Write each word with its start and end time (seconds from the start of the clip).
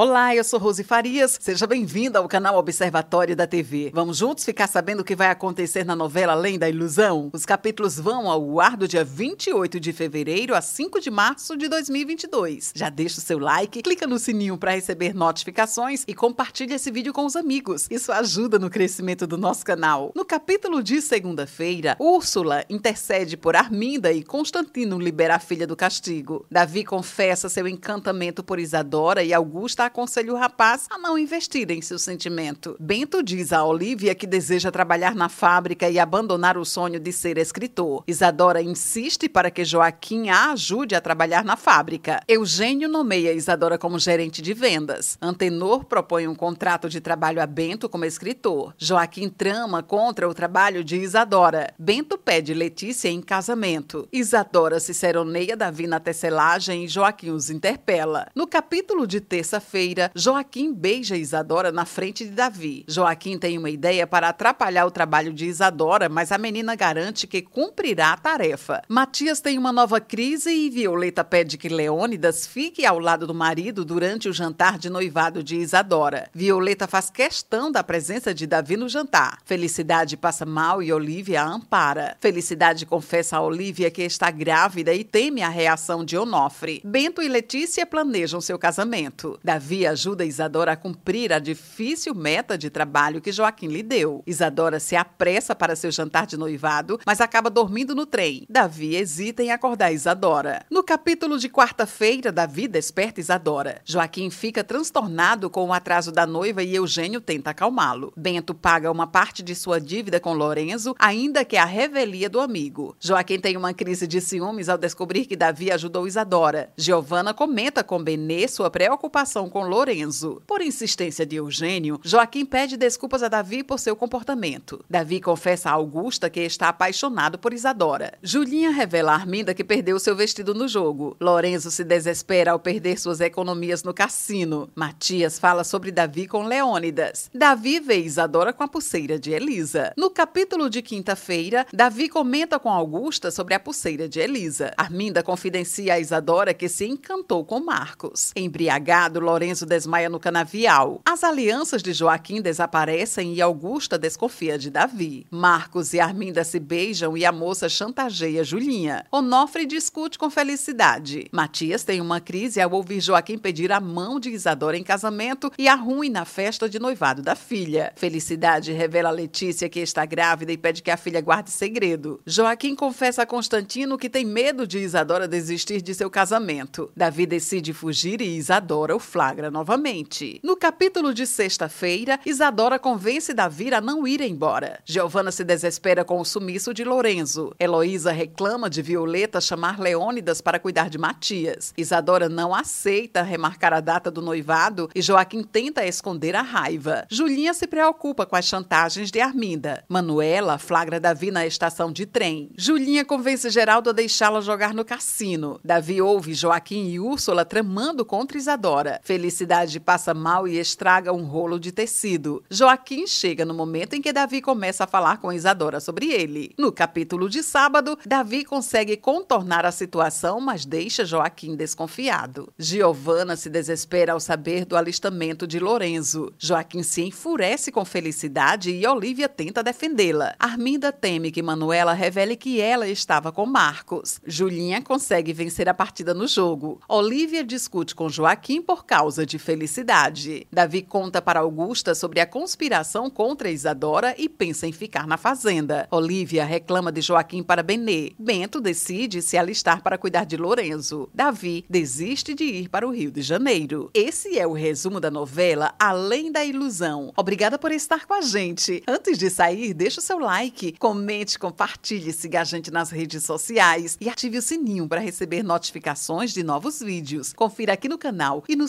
Olá, 0.00 0.32
eu 0.32 0.44
sou 0.44 0.60
Rose 0.60 0.84
Farias. 0.84 1.36
Seja 1.40 1.66
bem-vinda 1.66 2.20
ao 2.20 2.28
canal 2.28 2.56
Observatório 2.56 3.34
da 3.34 3.48
TV. 3.48 3.90
Vamos 3.92 4.18
juntos 4.18 4.44
ficar 4.44 4.68
sabendo 4.68 5.00
o 5.00 5.04
que 5.04 5.16
vai 5.16 5.26
acontecer 5.26 5.84
na 5.84 5.96
novela 5.96 6.34
Além 6.34 6.56
da 6.56 6.70
Ilusão? 6.70 7.30
Os 7.32 7.44
capítulos 7.44 7.98
vão 7.98 8.30
ao 8.30 8.60
ar 8.60 8.76
do 8.76 8.86
dia 8.86 9.02
28 9.02 9.80
de 9.80 9.92
fevereiro 9.92 10.54
a 10.54 10.60
5 10.60 11.00
de 11.00 11.10
março 11.10 11.56
de 11.56 11.66
2022. 11.66 12.70
Já 12.76 12.88
deixa 12.88 13.18
o 13.18 13.20
seu 13.20 13.40
like, 13.40 13.82
clica 13.82 14.06
no 14.06 14.20
sininho 14.20 14.56
para 14.56 14.70
receber 14.70 15.12
notificações 15.12 16.04
e 16.06 16.14
compartilha 16.14 16.76
esse 16.76 16.92
vídeo 16.92 17.12
com 17.12 17.26
os 17.26 17.34
amigos. 17.34 17.88
Isso 17.90 18.12
ajuda 18.12 18.56
no 18.56 18.70
crescimento 18.70 19.26
do 19.26 19.36
nosso 19.36 19.64
canal. 19.64 20.12
No 20.14 20.24
capítulo 20.24 20.80
de 20.80 21.02
segunda-feira, 21.02 21.96
Úrsula 21.98 22.64
intercede 22.70 23.36
por 23.36 23.56
Arminda 23.56 24.12
e 24.12 24.22
Constantino 24.22 24.96
libera 24.96 25.34
a 25.34 25.40
filha 25.40 25.66
do 25.66 25.74
castigo. 25.74 26.46
Davi 26.48 26.84
confessa 26.84 27.48
seu 27.48 27.66
encantamento 27.66 28.44
por 28.44 28.60
Isadora 28.60 29.24
e 29.24 29.34
Augusta 29.34 29.87
aconselha 29.88 30.32
o 30.32 30.36
rapaz 30.36 30.86
a 30.88 30.96
não 30.96 31.18
investir 31.18 31.70
em 31.70 31.82
seu 31.82 31.98
sentimento. 31.98 32.76
Bento 32.78 33.22
diz 33.22 33.52
a 33.52 33.64
Olivia 33.64 34.14
que 34.14 34.26
deseja 34.26 34.70
trabalhar 34.70 35.14
na 35.14 35.28
fábrica 35.28 35.90
e 35.90 35.98
abandonar 35.98 36.56
o 36.56 36.64
sonho 36.64 37.00
de 37.00 37.12
ser 37.12 37.36
escritor. 37.36 38.04
Isadora 38.06 38.62
insiste 38.62 39.28
para 39.28 39.50
que 39.50 39.64
Joaquim 39.64 40.28
a 40.28 40.52
ajude 40.52 40.94
a 40.94 41.00
trabalhar 41.00 41.44
na 41.44 41.56
fábrica. 41.56 42.22
Eugênio 42.28 42.88
nomeia 42.88 43.32
Isadora 43.32 43.76
como 43.76 43.98
gerente 43.98 44.40
de 44.40 44.54
vendas. 44.54 45.18
Antenor 45.20 45.84
propõe 45.84 46.28
um 46.28 46.34
contrato 46.34 46.88
de 46.88 47.00
trabalho 47.00 47.42
a 47.42 47.46
Bento 47.46 47.88
como 47.88 48.04
escritor. 48.04 48.74
Joaquim 48.78 49.28
trama 49.28 49.82
contra 49.82 50.28
o 50.28 50.34
trabalho 50.34 50.84
de 50.84 50.96
Isadora. 50.96 51.74
Bento 51.78 52.16
pede 52.16 52.54
Letícia 52.54 53.08
em 53.08 53.20
casamento. 53.20 54.08
Isadora 54.12 54.78
se 54.78 54.94
seroneia 54.94 55.56
Davi 55.56 55.86
na 55.86 55.98
tecelagem 55.98 56.84
e 56.84 56.88
Joaquim 56.88 57.30
os 57.30 57.50
interpela. 57.50 58.28
No 58.34 58.46
capítulo 58.46 59.06
de 59.06 59.20
terça-feira, 59.20 59.67
feira 59.70 60.10
Joaquim 60.14 60.72
beija 60.72 61.16
Isadora 61.16 61.70
na 61.70 61.84
frente 61.84 62.24
de 62.24 62.30
Davi. 62.30 62.84
Joaquim 62.88 63.38
tem 63.38 63.58
uma 63.58 63.68
ideia 63.70 64.06
para 64.06 64.30
atrapalhar 64.30 64.86
o 64.86 64.90
trabalho 64.90 65.32
de 65.32 65.46
Isadora, 65.46 66.08
mas 66.08 66.32
a 66.32 66.38
menina 66.38 66.74
garante 66.74 67.26
que 67.26 67.42
cumprirá 67.42 68.12
a 68.12 68.16
tarefa. 68.16 68.82
Matias 68.88 69.40
tem 69.40 69.58
uma 69.58 69.72
nova 69.72 70.00
crise 70.00 70.50
e 70.50 70.70
Violeta 70.70 71.22
pede 71.22 71.58
que 71.58 71.68
Leônidas 71.68 72.46
fique 72.46 72.86
ao 72.86 72.98
lado 72.98 73.26
do 73.26 73.34
marido 73.34 73.84
durante 73.84 74.28
o 74.28 74.32
jantar 74.32 74.78
de 74.78 74.88
noivado 74.88 75.42
de 75.42 75.56
Isadora. 75.56 76.30
Violeta 76.34 76.86
faz 76.86 77.10
questão 77.10 77.70
da 77.70 77.84
presença 77.84 78.32
de 78.32 78.46
Davi 78.46 78.76
no 78.76 78.88
jantar. 78.88 79.38
Felicidade 79.44 80.16
passa 80.16 80.46
mal 80.46 80.82
e 80.82 80.92
Olivia 80.92 81.42
a 81.42 81.46
ampara. 81.46 82.16
Felicidade 82.20 82.86
confessa 82.86 83.36
a 83.36 83.42
Olivia 83.42 83.90
que 83.90 84.02
está 84.02 84.30
grávida 84.30 84.94
e 84.94 85.04
teme 85.04 85.42
a 85.42 85.48
reação 85.48 86.04
de 86.04 86.16
Onofre. 86.16 86.80
Bento 86.84 87.20
e 87.20 87.28
Letícia 87.28 87.84
planejam 87.84 88.40
seu 88.40 88.58
casamento. 88.58 89.38
Davi 89.44 89.57
Davi 89.58 89.88
ajuda 89.88 90.24
Isadora 90.24 90.70
a 90.70 90.76
cumprir 90.76 91.32
a 91.32 91.40
difícil 91.40 92.14
meta 92.14 92.56
de 92.56 92.70
trabalho 92.70 93.20
que 93.20 93.32
Joaquim 93.32 93.66
lhe 93.66 93.82
deu. 93.82 94.22
Isadora 94.24 94.78
se 94.78 94.94
apressa 94.94 95.52
para 95.52 95.74
seu 95.74 95.90
jantar 95.90 96.28
de 96.28 96.36
noivado, 96.36 97.00
mas 97.04 97.20
acaba 97.20 97.50
dormindo 97.50 97.92
no 97.92 98.06
trem. 98.06 98.46
Davi 98.48 98.94
hesita 98.94 99.42
em 99.42 99.50
acordar 99.50 99.92
Isadora. 99.92 100.64
No 100.70 100.84
capítulo 100.84 101.40
de 101.40 101.48
quarta-feira, 101.48 102.30
Davi 102.30 102.68
desperta 102.68 103.18
Isadora. 103.18 103.80
Joaquim 103.84 104.30
fica 104.30 104.62
transtornado 104.62 105.50
com 105.50 105.66
o 105.66 105.72
atraso 105.72 106.12
da 106.12 106.24
noiva 106.24 106.62
e 106.62 106.76
Eugênio 106.76 107.20
tenta 107.20 107.50
acalmá-lo. 107.50 108.12
Bento 108.16 108.54
paga 108.54 108.92
uma 108.92 109.08
parte 109.08 109.42
de 109.42 109.56
sua 109.56 109.80
dívida 109.80 110.20
com 110.20 110.34
Lorenzo, 110.34 110.94
ainda 111.00 111.44
que 111.44 111.56
a 111.56 111.64
revelia 111.64 112.30
do 112.30 112.38
amigo. 112.38 112.94
Joaquim 113.00 113.40
tem 113.40 113.56
uma 113.56 113.74
crise 113.74 114.06
de 114.06 114.20
ciúmes 114.20 114.68
ao 114.68 114.78
descobrir 114.78 115.26
que 115.26 115.34
Davi 115.34 115.72
ajudou 115.72 116.06
Isadora. 116.06 116.70
Giovanna 116.76 117.34
comenta 117.34 117.82
com 117.82 118.00
Benê 118.00 118.46
sua 118.46 118.70
preocupação 118.70 119.47
com 119.48 119.62
Lorenzo. 119.62 120.42
Por 120.46 120.60
insistência 120.60 121.24
de 121.24 121.36
Eugênio, 121.36 122.00
Joaquim 122.04 122.44
pede 122.44 122.76
desculpas 122.76 123.22
a 123.22 123.28
Davi 123.28 123.62
por 123.62 123.78
seu 123.78 123.96
comportamento. 123.96 124.84
Davi 124.88 125.20
confessa 125.20 125.70
a 125.70 125.72
Augusta 125.72 126.30
que 126.30 126.40
está 126.40 126.68
apaixonado 126.68 127.38
por 127.38 127.52
Isadora. 127.52 128.12
Julinha 128.22 128.70
revela 128.70 129.12
a 129.12 129.14
Arminda 129.14 129.54
que 129.54 129.64
perdeu 129.64 129.98
seu 129.98 130.14
vestido 130.14 130.54
no 130.54 130.68
jogo. 130.68 131.16
Lorenzo 131.20 131.70
se 131.70 131.84
desespera 131.84 132.52
ao 132.52 132.58
perder 132.58 132.98
suas 132.98 133.20
economias 133.20 133.82
no 133.82 133.92
cassino. 133.92 134.68
Matias 134.74 135.38
fala 135.38 135.64
sobre 135.64 135.90
Davi 135.90 136.26
com 136.26 136.44
Leônidas. 136.44 137.30
Davi 137.34 137.80
vê 137.80 137.98
Isadora 137.98 138.52
com 138.52 138.62
a 138.62 138.68
pulseira 138.68 139.18
de 139.18 139.32
Elisa. 139.32 139.92
No 139.96 140.10
capítulo 140.10 140.70
de 140.70 140.82
quinta-feira, 140.82 141.66
Davi 141.72 142.08
comenta 142.08 142.58
com 142.58 142.70
Augusta 142.70 143.30
sobre 143.30 143.54
a 143.54 143.60
pulseira 143.60 144.08
de 144.08 144.20
Elisa. 144.20 144.72
Arminda 144.76 145.22
confidencia 145.22 145.94
a 145.94 146.00
Isadora 146.00 146.54
que 146.54 146.68
se 146.68 146.86
encantou 146.86 147.44
com 147.44 147.60
Marcos. 147.60 148.32
Embriagado, 148.36 149.20
Lorenzo 149.20 149.37
Lorenzo 149.38 149.64
desmaia 149.64 150.10
no 150.10 150.18
canavial. 150.18 151.00
As 151.04 151.22
alianças 151.22 151.80
de 151.80 151.92
Joaquim 151.92 152.42
desaparecem 152.42 153.34
e 153.34 153.40
Augusta 153.40 153.96
desconfia 153.96 154.58
de 154.58 154.68
Davi. 154.68 155.28
Marcos 155.30 155.94
e 155.94 156.00
Arminda 156.00 156.42
se 156.42 156.58
beijam 156.58 157.16
e 157.16 157.24
a 157.24 157.30
moça 157.30 157.68
chantageia 157.68 158.42
Julinha. 158.42 159.06
Onofre 159.12 159.64
discute 159.64 160.18
com 160.18 160.28
Felicidade. 160.28 161.28
Matias 161.30 161.84
tem 161.84 162.00
uma 162.00 162.20
crise 162.20 162.60
ao 162.60 162.72
ouvir 162.72 163.00
Joaquim 163.00 163.38
pedir 163.38 163.70
a 163.70 163.78
mão 163.78 164.18
de 164.18 164.30
Isadora 164.30 164.76
em 164.76 164.82
casamento 164.82 165.52
e 165.56 165.68
arruim 165.68 166.10
na 166.10 166.24
festa 166.24 166.68
de 166.68 166.80
noivado 166.80 167.22
da 167.22 167.36
filha. 167.36 167.92
Felicidade 167.94 168.72
revela 168.72 169.10
a 169.10 169.12
Letícia 169.12 169.68
que 169.68 169.78
está 169.78 170.04
grávida 170.04 170.50
e 170.50 170.58
pede 170.58 170.82
que 170.82 170.90
a 170.90 170.96
filha 170.96 171.20
guarde 171.20 171.52
segredo. 171.52 172.20
Joaquim 172.26 172.74
confessa 172.74 173.22
a 173.22 173.26
Constantino 173.26 173.96
que 173.96 174.10
tem 174.10 174.24
medo 174.24 174.66
de 174.66 174.80
Isadora 174.80 175.28
desistir 175.28 175.80
de 175.80 175.94
seu 175.94 176.10
casamento. 176.10 176.90
Davi 176.96 177.24
decide 177.24 177.72
fugir 177.72 178.20
e 178.20 178.36
Isadora 178.36 178.96
o 178.96 178.98
flagra 178.98 179.27
flagra 179.28 179.50
novamente. 179.50 180.40
No 180.42 180.56
capítulo 180.56 181.12
de 181.12 181.26
sexta-feira, 181.26 182.18
Isadora 182.24 182.78
convence 182.78 183.34
Davi 183.34 183.74
a 183.74 183.80
não 183.80 184.06
ir 184.06 184.22
embora. 184.22 184.80
Giovanna 184.86 185.30
se 185.30 185.44
desespera 185.44 186.02
com 186.02 186.18
o 186.18 186.24
sumiço 186.24 186.72
de 186.72 186.82
Lorenzo. 186.82 187.54
Heloísa 187.60 188.10
reclama 188.10 188.70
de 188.70 188.80
Violeta 188.80 189.38
chamar 189.38 189.78
Leônidas 189.78 190.40
para 190.40 190.58
cuidar 190.58 190.88
de 190.88 190.96
Matias. 190.96 191.74
Isadora 191.76 192.26
não 192.26 192.54
aceita 192.54 193.20
remarcar 193.20 193.74
a 193.74 193.80
data 193.80 194.10
do 194.10 194.22
noivado 194.22 194.88
e 194.94 195.02
Joaquim 195.02 195.42
tenta 195.42 195.84
esconder 195.84 196.34
a 196.34 196.40
raiva. 196.40 197.04
Julinha 197.10 197.52
se 197.52 197.66
preocupa 197.66 198.24
com 198.24 198.36
as 198.36 198.46
chantagens 198.46 199.10
de 199.10 199.20
Arminda. 199.20 199.84
Manuela 199.88 200.56
flagra 200.56 200.98
Davi 200.98 201.30
na 201.30 201.46
estação 201.46 201.92
de 201.92 202.06
trem. 202.06 202.50
Julinha 202.56 203.04
convence 203.04 203.50
Geraldo 203.50 203.90
a 203.90 203.92
deixá-la 203.92 204.40
jogar 204.40 204.72
no 204.72 204.86
cassino. 204.86 205.60
Davi 205.62 206.00
ouve 206.00 206.32
Joaquim 206.32 206.88
e 206.88 206.98
Úrsula 206.98 207.44
tramando 207.44 208.06
contra 208.06 208.38
Isadora. 208.38 209.00
Felicidade 209.18 209.80
passa 209.80 210.14
mal 210.14 210.46
e 210.46 210.60
estraga 210.60 211.12
um 211.12 211.24
rolo 211.24 211.58
de 211.58 211.72
tecido. 211.72 212.40
Joaquim 212.48 213.04
chega 213.04 213.44
no 213.44 213.52
momento 213.52 213.94
em 213.94 214.00
que 214.00 214.12
Davi 214.12 214.40
começa 214.40 214.84
a 214.84 214.86
falar 214.86 215.16
com 215.16 215.32
Isadora 215.32 215.80
sobre 215.80 216.06
ele. 216.06 216.54
No 216.56 216.70
capítulo 216.70 217.28
de 217.28 217.42
sábado, 217.42 217.98
Davi 218.06 218.44
consegue 218.44 218.96
contornar 218.96 219.66
a 219.66 219.72
situação, 219.72 220.40
mas 220.40 220.64
deixa 220.64 221.04
Joaquim 221.04 221.56
desconfiado. 221.56 222.52
Giovanna 222.56 223.34
se 223.34 223.50
desespera 223.50 224.12
ao 224.12 224.20
saber 224.20 224.64
do 224.64 224.76
alistamento 224.76 225.48
de 225.48 225.58
Lorenzo. 225.58 226.32
Joaquim 226.38 226.84
se 226.84 227.02
enfurece 227.02 227.72
com 227.72 227.84
Felicidade 227.84 228.70
e 228.70 228.86
Olivia 228.86 229.28
tenta 229.28 229.64
defendê-la. 229.64 230.36
Arminda 230.38 230.92
teme 230.92 231.32
que 231.32 231.42
Manuela 231.42 231.92
revele 231.92 232.36
que 232.36 232.60
ela 232.60 232.86
estava 232.86 233.32
com 233.32 233.44
Marcos. 233.44 234.20
Julinha 234.24 234.80
consegue 234.80 235.32
vencer 235.32 235.68
a 235.68 235.74
partida 235.74 236.14
no 236.14 236.28
jogo. 236.28 236.80
Olivia 236.88 237.42
discute 237.42 237.96
com 237.96 238.08
Joaquim 238.08 238.62
por 238.62 238.84
causa 238.84 239.07
causa 239.08 239.24
de 239.24 239.38
felicidade. 239.38 240.46
Davi 240.52 240.82
conta 240.82 241.22
para 241.22 241.40
Augusta 241.40 241.94
sobre 241.94 242.20
a 242.20 242.26
conspiração 242.26 243.08
contra 243.08 243.50
Isadora 243.50 244.14
e 244.18 244.28
pensa 244.28 244.66
em 244.66 244.72
ficar 244.72 245.06
na 245.06 245.16
fazenda. 245.16 245.88
Olivia 245.90 246.44
reclama 246.44 246.92
de 246.92 247.00
Joaquim 247.00 247.42
para 247.42 247.62
Benê. 247.62 248.12
Bento 248.18 248.60
decide 248.60 249.22
se 249.22 249.38
alistar 249.38 249.82
para 249.82 249.96
cuidar 249.96 250.26
de 250.26 250.36
Lorenzo. 250.36 251.08
Davi 251.14 251.64
desiste 251.70 252.34
de 252.34 252.44
ir 252.44 252.68
para 252.68 252.86
o 252.86 252.90
Rio 252.90 253.10
de 253.10 253.22
Janeiro. 253.22 253.90
Esse 253.94 254.38
é 254.38 254.46
o 254.46 254.52
resumo 254.52 255.00
da 255.00 255.10
novela 255.10 255.74
Além 255.78 256.30
da 256.30 256.44
Ilusão. 256.44 257.10
Obrigada 257.16 257.58
por 257.58 257.72
estar 257.72 258.04
com 258.04 258.12
a 258.12 258.20
gente. 258.20 258.82
Antes 258.86 259.16
de 259.16 259.30
sair, 259.30 259.72
deixe 259.72 260.00
o 260.00 260.02
seu 260.02 260.18
like, 260.18 260.72
comente, 260.72 261.38
compartilhe, 261.38 262.12
siga 262.12 262.42
a 262.42 262.44
gente 262.44 262.70
nas 262.70 262.90
redes 262.90 263.24
sociais 263.24 263.96
e 264.02 264.10
ative 264.10 264.36
o 264.36 264.42
sininho 264.42 264.86
para 264.86 265.00
receber 265.00 265.42
notificações 265.42 266.34
de 266.34 266.42
novos 266.42 266.80
vídeos. 266.80 267.32
Confira 267.32 267.72
aqui 267.72 267.88
no 267.88 267.96
canal 267.96 268.44
e 268.46 268.54
no 268.54 268.68